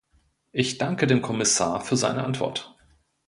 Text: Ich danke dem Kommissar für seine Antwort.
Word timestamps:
Ich 0.51 0.79
danke 0.79 1.05
dem 1.05 1.21
Kommissar 1.21 1.79
für 1.79 1.95
seine 1.95 2.23
Antwort. 2.25 2.75